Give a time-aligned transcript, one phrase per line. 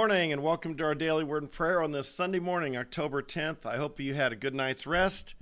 [0.00, 3.66] Morning and welcome to our daily word and prayer on this Sunday morning, October 10th.
[3.66, 5.34] I hope you had a good night's rest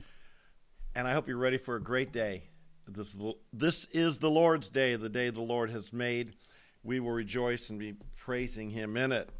[0.97, 2.43] and I hope you're ready for a great day.
[2.89, 3.15] This,
[3.53, 6.35] this is the Lord's day, the day the Lord has made.
[6.83, 9.31] We will rejoice and be praising Him in it.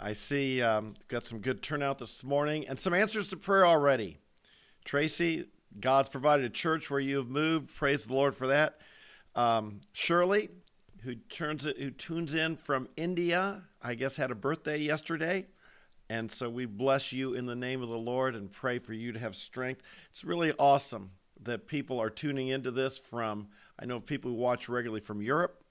[0.00, 4.16] I see um, got some good turnout this morning and some answers to prayer already.
[4.86, 7.76] Tracy, God's provided a church where you have moved.
[7.76, 8.78] Praise the Lord for that.
[9.34, 10.48] Um, Shirley,
[11.02, 15.46] who turns it, who tunes in from India, I guess had a birthday yesterday.
[16.10, 19.12] And so we bless you in the name of the Lord and pray for you
[19.12, 19.82] to have strength.
[20.10, 21.12] It's really awesome
[21.44, 23.46] that people are tuning into this from,
[23.78, 25.62] I know people who watch regularly from Europe,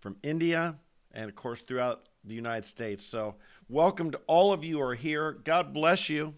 [0.00, 0.76] from India,
[1.12, 3.02] and of course throughout the United States.
[3.02, 3.34] So
[3.70, 5.32] welcome to all of you who are here.
[5.32, 6.34] God bless you.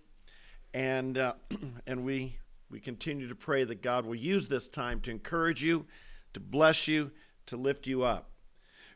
[0.75, 1.35] And, uh,
[1.89, 2.39] and we,
[2.71, 5.87] we continue to pray that God will use this time to encourage you,
[6.35, 7.11] to bless you,
[7.47, 8.31] to lift you up.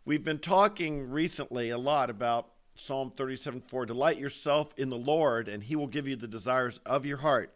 [0.06, 3.86] We've been talking recently a lot about Psalm 37 4.
[3.86, 7.54] Delight yourself in the Lord, and he will give you the desires of your heart.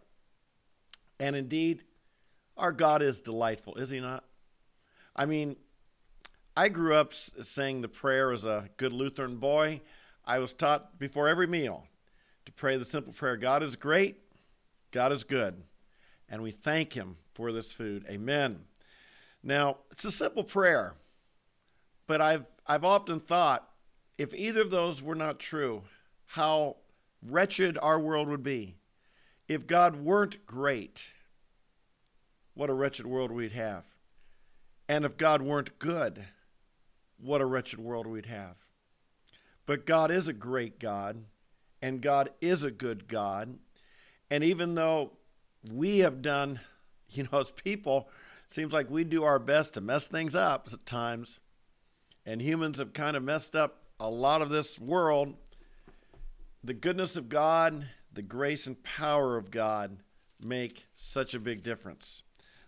[1.19, 1.85] And indeed,
[2.59, 4.25] our God is delightful, is he not?
[5.17, 5.57] I mean,
[6.55, 9.81] I grew up saying the prayer as a good Lutheran boy.
[10.25, 11.87] I was taught before every meal
[12.45, 14.19] to pray the simple prayer God is great,
[14.91, 15.63] God is good,
[16.29, 18.05] and we thank him for this food.
[18.11, 18.65] Amen.
[19.43, 20.95] Now, it's a simple prayer.
[22.07, 23.69] But I've I've often thought
[24.17, 25.83] if either of those were not true,
[26.27, 26.77] how
[27.23, 28.77] wretched our world would be.
[29.49, 31.13] If God weren't great,
[32.55, 33.85] what a wretched world we'd have.
[34.89, 36.25] And if God weren't good,
[37.19, 38.57] what a wretched world we'd have.
[39.67, 41.25] But God is a great God,
[41.81, 43.59] and God is a good God.
[44.31, 45.13] And even though
[45.71, 46.61] we have done,
[47.11, 48.09] you know, as people,
[48.49, 51.41] seems like we do our best to mess things up at times,
[52.27, 55.35] and humans have kind of messed up a lot of this world,
[56.63, 59.99] the goodness of God, the grace and power of God
[60.41, 62.23] make such a big difference.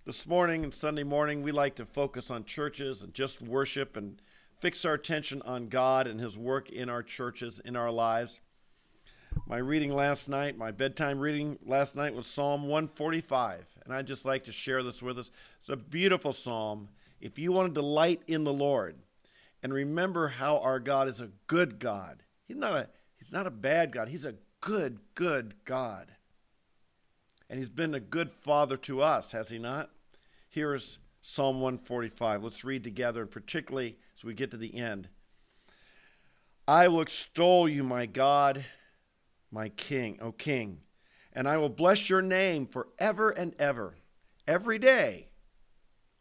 [0.05, 4.21] This morning and Sunday morning, we like to focus on churches and just worship and
[4.61, 8.41] fix our attention on God and His work in our churches, in our lives.
[9.47, 14.25] My reading last night, my bedtime reading last night was Psalm 145, and I'd just
[14.25, 15.31] like to share this with us.
[15.61, 16.89] It's a beautiful psalm.
[17.21, 18.97] If you want to delight in the Lord,
[19.67, 22.23] and remember how our God is a good God.
[22.45, 22.89] He's not a
[23.19, 24.07] he's not a bad God.
[24.07, 26.13] He's a good good God.
[27.51, 29.91] And he's been a good father to us, has he not?
[30.49, 32.45] Here's Psalm 145.
[32.45, 35.09] Let's read together, particularly as we get to the end.
[36.69, 38.65] I will extol you, my God,
[39.51, 40.79] my King, O King,
[41.33, 43.97] and I will bless your name forever and ever.
[44.47, 45.27] Every day,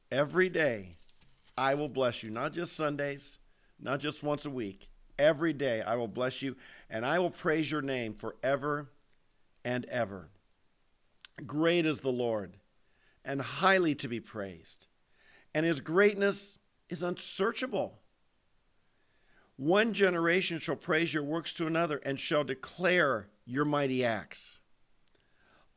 [0.10, 0.98] every day,
[1.58, 3.40] I will bless you, not just Sundays,
[3.80, 4.90] not just once a week.
[5.18, 6.56] Every day I will bless you,
[6.90, 8.90] and I will praise your name forever
[9.64, 10.30] and ever.
[11.46, 12.58] Great is the Lord,
[13.24, 14.88] and highly to be praised,
[15.54, 16.58] and his greatness
[16.90, 18.00] is unsearchable.
[19.58, 24.60] One generation shall praise your works to another, and shall declare your mighty acts.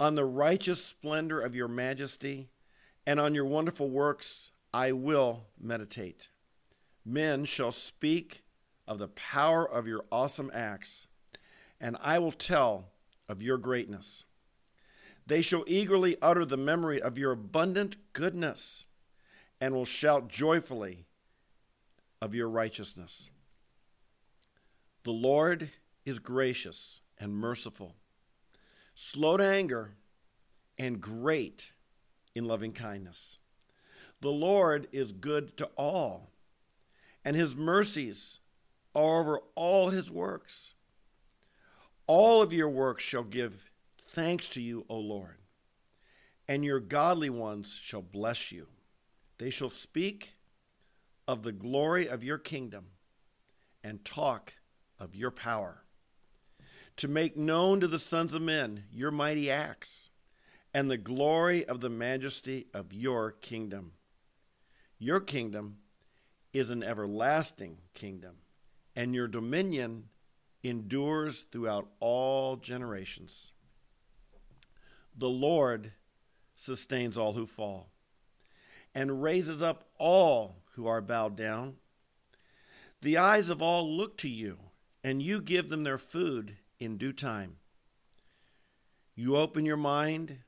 [0.00, 2.50] On the righteous splendor of your majesty,
[3.06, 6.28] and on your wonderful works, I will meditate.
[7.04, 8.44] Men shall speak
[8.86, 11.08] of the power of your awesome acts,
[11.80, 12.90] and I will tell
[13.28, 14.24] of your greatness.
[15.26, 18.84] They shall eagerly utter the memory of your abundant goodness,
[19.60, 21.06] and will shout joyfully
[22.22, 23.30] of your righteousness.
[25.02, 25.70] The Lord
[26.04, 27.96] is gracious and merciful,
[28.94, 29.96] slow to anger,
[30.78, 31.72] and great
[32.36, 33.38] in loving kindness.
[34.20, 36.30] The Lord is good to all,
[37.24, 38.40] and his mercies
[38.94, 40.74] are over all his works.
[42.06, 43.70] All of your works shall give
[44.10, 45.36] thanks to you, O Lord,
[46.48, 48.66] and your godly ones shall bless you.
[49.38, 50.34] They shall speak
[51.28, 52.86] of the glory of your kingdom
[53.84, 54.54] and talk
[54.98, 55.84] of your power,
[56.96, 60.10] to make known to the sons of men your mighty acts
[60.74, 63.92] and the glory of the majesty of your kingdom.
[64.98, 65.78] Your kingdom
[66.52, 68.36] is an everlasting kingdom,
[68.96, 70.08] and your dominion
[70.62, 73.52] endures throughout all generations.
[75.16, 75.92] The Lord
[76.54, 77.90] sustains all who fall
[78.94, 81.76] and raises up all who are bowed down.
[83.00, 84.58] The eyes of all look to you,
[85.04, 87.56] and you give them their food in due time.
[89.14, 90.38] You open your mind,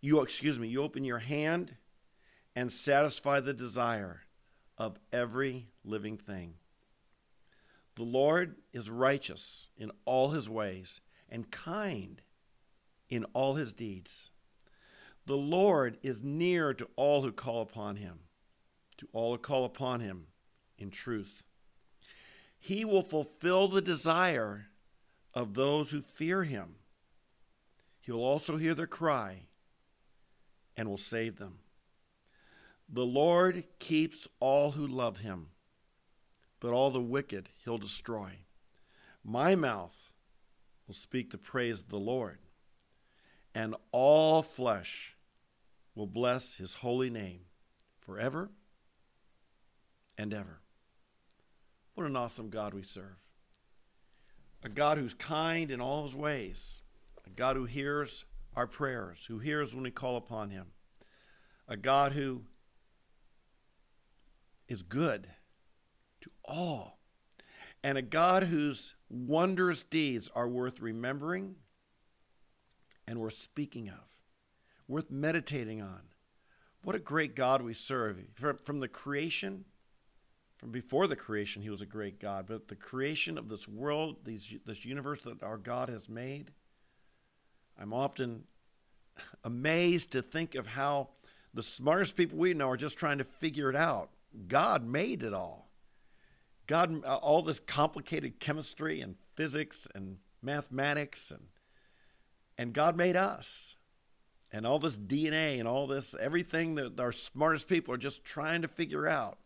[0.00, 1.74] you excuse me, you open your hand
[2.56, 4.22] and satisfy the desire
[4.78, 6.54] of every living thing.
[7.96, 12.20] The Lord is righteous in all his ways and kind
[13.08, 14.30] in all his deeds.
[15.26, 18.20] The Lord is near to all who call upon him,
[18.98, 20.26] to all who call upon him
[20.78, 21.44] in truth.
[22.58, 24.66] He will fulfill the desire
[25.32, 26.76] of those who fear him.
[28.00, 29.46] He will also hear their cry
[30.76, 31.58] and will save them.
[32.94, 35.48] The Lord keeps all who love him,
[36.60, 38.30] but all the wicked he'll destroy.
[39.24, 40.10] My mouth
[40.86, 42.38] will speak the praise of the Lord,
[43.52, 45.16] and all flesh
[45.96, 47.40] will bless his holy name
[47.98, 48.48] forever
[50.16, 50.60] and ever.
[51.96, 53.18] What an awesome God we serve.
[54.62, 56.80] A God who's kind in all his ways,
[57.26, 58.24] a God who hears
[58.54, 60.66] our prayers, who hears when we call upon him,
[61.66, 62.42] a God who
[64.68, 65.28] is good
[66.20, 66.98] to all,
[67.82, 71.56] and a God whose wondrous deeds are worth remembering
[73.06, 74.04] and worth speaking of,
[74.88, 76.00] worth meditating on.
[76.82, 78.18] What a great God we serve.
[78.34, 79.64] From, from the creation,
[80.58, 84.16] from before the creation, he was a great God, but the creation of this world,
[84.24, 86.50] these, this universe that our God has made,
[87.78, 88.44] I'm often
[89.44, 91.08] amazed to think of how
[91.54, 94.10] the smartest people we know are just trying to figure it out.
[94.48, 95.70] God made it all.
[96.66, 101.48] God, uh, all this complicated chemistry and physics and mathematics, and
[102.56, 103.74] and God made us,
[104.52, 108.62] and all this DNA and all this everything that our smartest people are just trying
[108.62, 109.38] to figure out.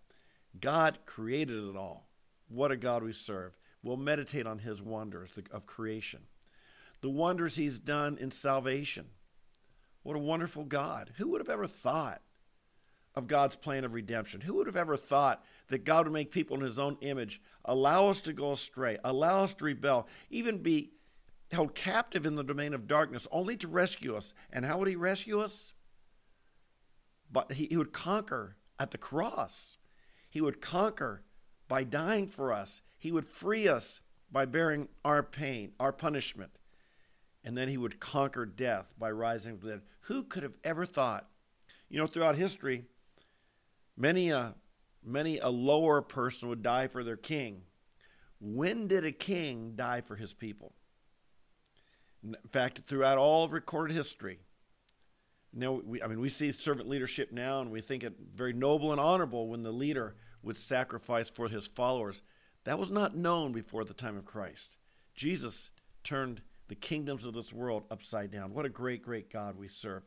[0.61, 2.09] God created it all.
[2.49, 3.59] What a God we serve.
[3.83, 6.21] We'll meditate on His wonders of creation,
[7.01, 9.07] the wonders He's done in salvation.
[10.03, 11.13] What a wonderful God!
[11.17, 12.23] Who would have ever thought?
[13.15, 14.41] Of God's plan of redemption.
[14.41, 18.09] Who would have ever thought that God would make people in his own image, allow
[18.09, 20.93] us to go astray, allow us to rebel, even be
[21.51, 24.35] held captive in the domain of darkness, only to rescue us?
[24.53, 25.73] And how would he rescue us?
[27.31, 29.77] But he, he would conquer at the cross.
[30.31, 31.23] He would conquer
[31.67, 32.83] by dying for us.
[32.99, 34.01] He would free us
[34.31, 36.59] by bearing our pain, our punishment.
[37.45, 39.83] And then he would conquer death by rising from the dead.
[40.03, 41.29] Who could have ever thought?
[41.89, 42.85] You know, throughout history,
[43.99, 44.55] Many a,
[45.05, 47.63] many a lower person would die for their king.
[48.41, 50.73] When did a king die for his people?
[52.23, 54.39] In fact, throughout all of recorded history,
[55.53, 58.93] now we, I mean, we see servant leadership now, and we think it very noble
[58.93, 62.23] and honorable when the leader would sacrifice for his followers.
[62.65, 64.77] That was not known before the time of Christ.
[65.15, 65.73] Jesus
[66.05, 68.53] turned the kingdoms of this world upside down.
[68.53, 70.03] What a great, great God we serve.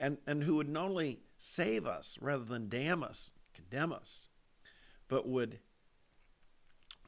[0.00, 4.28] And, and who would not only save us rather than damn us, condemn us,
[5.08, 5.58] but would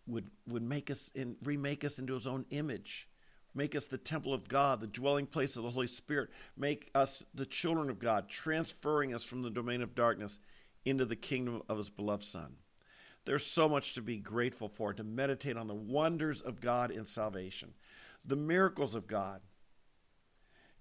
[0.06, 3.08] would would make us in remake us into his own image,
[3.54, 7.22] make us the temple of God, the dwelling place of the Holy Spirit, make us
[7.34, 10.38] the children of God, transferring us from the domain of darkness
[10.84, 12.54] into the kingdom of his beloved Son.
[13.24, 17.04] There's so much to be grateful for, to meditate on the wonders of God in
[17.04, 17.74] salvation,
[18.24, 19.40] the miracles of God.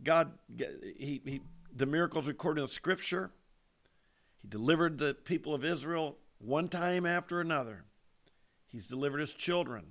[0.03, 1.41] God, he, he
[1.75, 3.31] the miracles recorded in Scripture
[4.45, 7.83] he delivered the people of Israel one time after another.
[8.67, 9.87] He's delivered his children.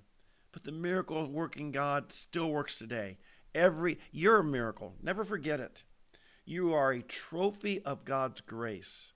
[0.52, 3.18] But the miracle working God still works today.
[3.52, 4.94] Every you're a miracle.
[5.02, 5.82] Never forget it.
[6.44, 9.12] You are a trophy of God's grace.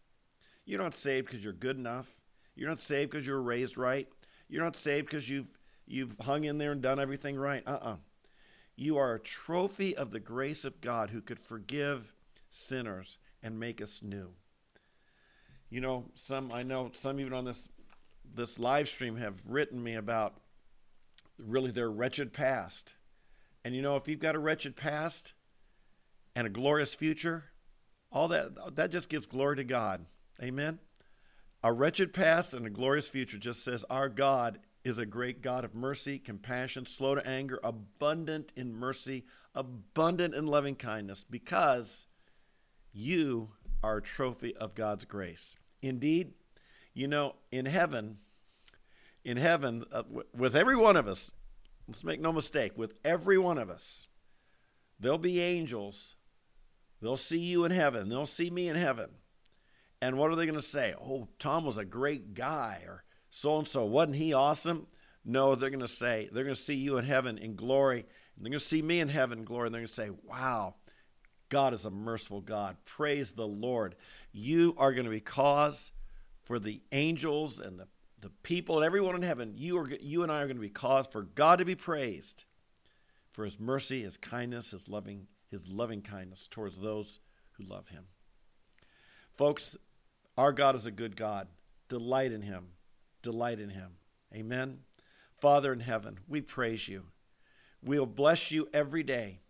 [0.64, 2.16] You're not saved because you're good enough.
[2.56, 4.08] You're not saved because you were raised right.
[4.48, 7.62] You're not saved because you've you've hung in there and done everything right.
[7.64, 7.98] Uh-uh.
[8.74, 12.12] You are a trophy of the grace of God who could forgive
[12.48, 14.32] sinners and make us new.
[15.70, 17.68] You know, some I know some even on this
[18.34, 20.40] this live stream have written me about
[21.38, 22.94] really their wretched past.
[23.64, 25.34] And you know, if you've got a wretched past
[26.34, 27.44] and a glorious future,
[28.10, 30.06] all that that just gives glory to God.
[30.42, 30.78] Amen.
[31.62, 35.64] A wretched past and a glorious future just says our God is a great God
[35.64, 42.06] of mercy, compassion, slow to anger, abundant in mercy, abundant in loving kindness, because
[42.92, 43.50] you
[43.82, 45.56] a trophy of God's grace.
[45.82, 46.32] Indeed,
[46.94, 48.18] you know, in heaven,
[49.24, 50.02] in heaven, uh,
[50.34, 51.30] with every one of us,
[51.86, 54.08] let's make no mistake, with every one of us,
[54.98, 56.16] there'll be angels.
[57.00, 58.08] They'll see you in heaven.
[58.08, 59.10] They'll see me in heaven.
[60.00, 60.94] And what are they going to say?
[61.00, 63.84] Oh, Tom was a great guy, or so and so.
[63.84, 64.86] Wasn't he awesome?
[65.24, 68.00] No, they're going to say, they're going to see you in heaven in glory.
[68.36, 69.66] And they're going to see me in heaven in glory.
[69.66, 70.74] And they're going to say, wow,
[71.48, 72.76] God is a merciful God.
[72.84, 73.96] Praise the Lord.
[74.32, 75.92] You are going to be cause
[76.44, 77.88] for the angels and the
[78.20, 80.68] the people and everyone in heaven, you, are, you and I are going to be
[80.68, 82.44] cause for God to be praised
[83.32, 87.20] for his mercy, his kindness, his loving, his loving kindness towards those
[87.52, 88.04] who love him.
[89.36, 89.76] Folks,
[90.36, 91.48] our God is a good God.
[91.88, 92.68] Delight in him.
[93.22, 93.92] Delight in him.
[94.34, 94.80] Amen.
[95.40, 97.04] Father in heaven, we praise you.
[97.82, 99.40] We'll bless you every day.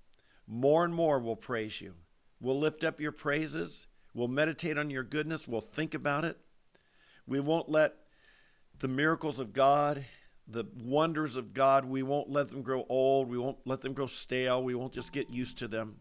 [0.48, 1.94] More and more we'll praise you.
[2.40, 3.86] We'll lift up your praises.
[4.14, 5.46] We'll meditate on your goodness.
[5.46, 6.38] We'll think about it.
[7.26, 7.94] We won't let
[8.78, 10.04] the miracles of God,
[10.46, 13.28] the wonders of God, we won't let them grow old.
[13.28, 14.62] We won't let them grow stale.
[14.62, 15.96] We won't just get used to them.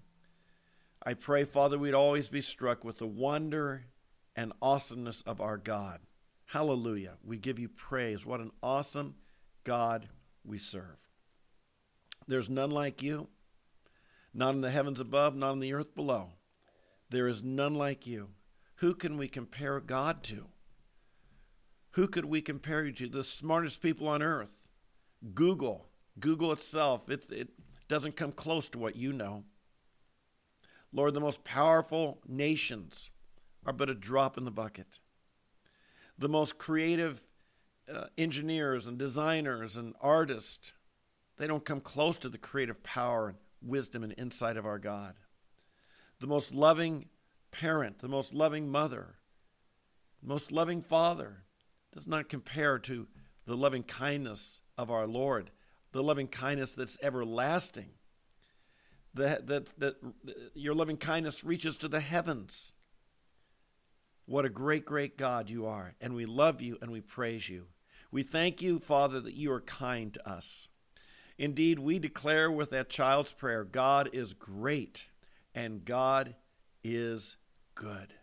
[1.04, 3.86] I pray, Father, we'd always be struck with the wonder
[4.36, 6.00] and awesomeness of our God.
[6.46, 7.14] Hallelujah.
[7.24, 8.26] We give you praise.
[8.26, 9.16] What an awesome
[9.64, 10.08] God
[10.46, 10.98] we serve.
[12.28, 13.28] There's none like you,
[14.38, 16.30] not in the heavens above, not in the earth below.
[17.10, 18.30] There is none like you.
[18.76, 20.46] Who can we compare God to?
[21.92, 23.10] Who could we compare you to?
[23.10, 24.62] The smartest people on earth.
[25.34, 25.88] Google.
[26.20, 27.50] Google itself, it, it
[27.88, 29.44] doesn't come close to what you know.
[30.94, 33.10] Lord, the most powerful nations
[33.66, 35.00] are but a drop in the bucket.
[36.18, 37.24] The most creative
[37.92, 40.74] uh, engineers and designers and artists,
[41.38, 45.16] they don't come close to the creative power and wisdom and insight of our God.
[46.20, 47.06] The most loving
[47.52, 49.16] parent, the most loving mother,
[50.22, 51.44] the most loving father,
[51.94, 53.08] does not compare to
[53.46, 55.52] the loving kindness of our Lord,
[55.92, 57.90] the loving kindness that's everlasting.
[59.14, 59.96] That, that, that
[60.54, 62.74] your loving kindness reaches to the heavens.
[64.26, 65.96] What a great, great God you are.
[66.02, 67.66] And we love you and we praise you.
[68.12, 70.68] We thank you, Father, that you are kind to us.
[71.38, 75.06] Indeed, we declare with that child's prayer God is great
[75.54, 76.36] and God
[76.84, 77.38] is
[77.76, 78.14] good.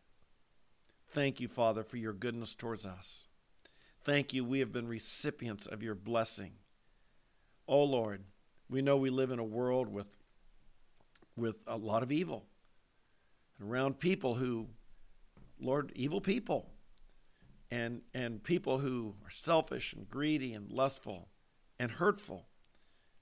[1.11, 3.26] Thank you, Father, for your goodness towards us.
[4.02, 6.52] Thank you, we have been recipients of your blessing.
[7.68, 8.25] Oh Lord,
[8.68, 10.14] we know we live in a world with,
[11.37, 12.44] with a lot of evil,
[13.59, 14.66] and around people who,
[15.59, 16.71] Lord, evil people,
[17.71, 21.28] and, and people who are selfish and greedy and lustful
[21.78, 22.47] and hurtful.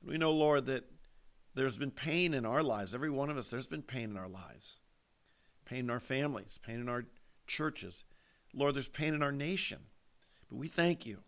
[0.04, 0.84] We know, Lord, that
[1.54, 2.94] there's been pain in our lives.
[2.94, 4.78] Every one of us, there's been pain in our lives
[5.64, 7.04] pain in our families, pain in our
[7.46, 8.04] churches.
[8.52, 9.78] Lord, there's pain in our nation.
[10.48, 11.18] But we thank you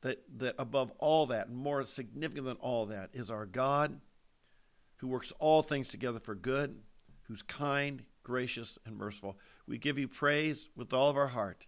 [0.00, 4.00] that, that above all that, more significant than all that, is our God
[4.96, 6.80] who works all things together for good,
[7.24, 9.38] who's kind, gracious, and merciful.
[9.66, 11.66] We give you praise with all of our heart.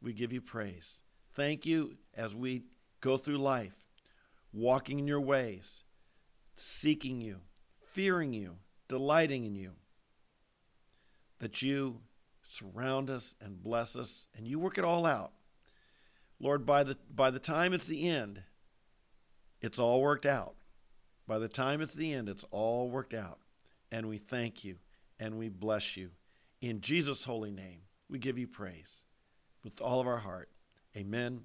[0.00, 1.02] We give you praise.
[1.34, 2.64] Thank you as we
[3.00, 3.81] go through life,
[4.52, 5.84] walking in your ways,
[6.56, 7.40] seeking you,
[7.86, 8.56] fearing you,
[8.88, 9.72] delighting in you,
[11.38, 12.00] that you
[12.48, 15.32] surround us and bless us, and you work it all out
[16.42, 18.42] Lord, by the, by the time it's the end,
[19.60, 20.56] it's all worked out.
[21.28, 23.38] By the time it's the end, it's all worked out.
[23.92, 24.76] And we thank you
[25.20, 26.10] and we bless you.
[26.60, 29.06] In Jesus' holy name, we give you praise
[29.62, 30.48] with all of our heart.
[30.96, 31.42] Amen,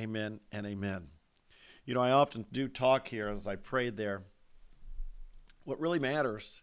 [0.00, 1.08] amen, and amen.
[1.88, 4.24] You know, I often do talk here as I prayed there.
[5.64, 6.60] What really matters,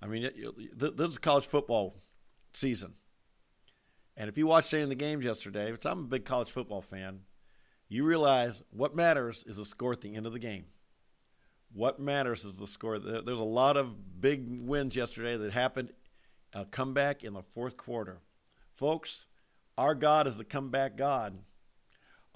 [0.00, 0.30] I mean,
[0.76, 1.96] this is college football
[2.52, 2.94] season.
[4.16, 6.82] And if you watched any of the games yesterday, which I'm a big college football
[6.82, 7.22] fan,
[7.88, 10.66] you realize what matters is the score at the end of the game.
[11.72, 13.00] What matters is the score.
[13.00, 15.90] There's a lot of big wins yesterday that happened
[16.54, 18.20] uh, a comeback in the fourth quarter.
[18.72, 19.26] Folks,
[19.76, 21.40] our God is the comeback God.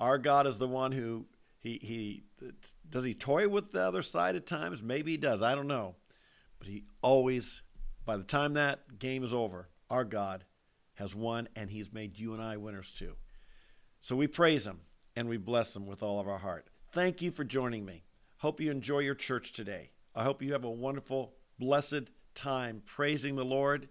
[0.01, 1.27] Our God is the one who
[1.61, 2.25] he he
[2.89, 4.83] does he toy with the other side at times?
[4.83, 5.43] Maybe he does.
[5.43, 5.97] I don't know.
[6.59, 7.63] But he always
[8.05, 10.45] by the time that game is over, our God
[10.95, 13.15] has won, and he's made you and I winners too.
[14.01, 14.81] So we praise him
[15.17, 16.69] and we bless him with all of our heart.
[16.93, 18.05] Thank you for joining me.
[18.39, 19.91] Hope you enjoy your church today.
[20.15, 23.89] I hope you have a wonderful, blessed time praising the Lord,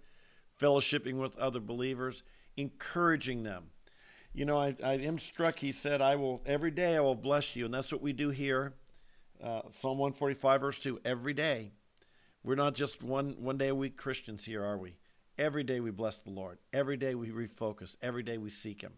[0.60, 2.24] fellowshipping with other believers,
[2.58, 3.68] encouraging them.
[4.34, 5.58] You know, I, I am struck.
[5.60, 6.96] He said, "I will every day.
[6.96, 8.74] I will bless you," and that's what we do here.
[9.44, 11.00] Uh, Psalm 145, verse two.
[11.04, 11.72] Every day,
[12.44, 14.98] we're not just one one day a week Christians here, are we?
[15.38, 16.60] Every day we bless the Lord.
[16.74, 17.96] Every day we refocus.
[18.02, 18.94] Every day we seek Him.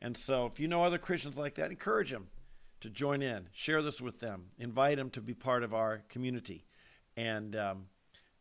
[0.00, 2.28] And so, if you know other Christians like that, encourage them
[2.80, 3.48] to join in.
[3.52, 4.46] Share this with them.
[4.58, 6.64] Invite them to be part of our community,
[7.16, 7.86] and um,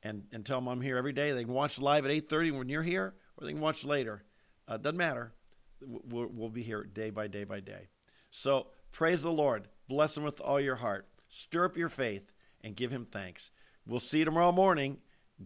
[0.03, 1.31] and and tell them I'm here every day.
[1.31, 4.23] They can watch live at 8:30 when you're here, or they can watch later.
[4.67, 5.33] Uh, doesn't matter.
[5.81, 7.87] We'll, we'll be here day by day by day.
[8.31, 9.67] So praise the Lord.
[9.87, 11.07] Bless Him with all your heart.
[11.27, 13.51] Stir up your faith and give Him thanks.
[13.85, 14.97] We'll see you tomorrow morning.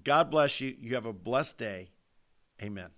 [0.04, 0.76] God bless you.
[0.80, 1.92] You have a blessed day.
[2.62, 2.90] Amen.